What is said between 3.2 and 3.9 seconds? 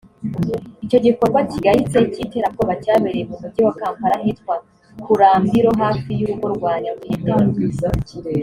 mu mujyi wa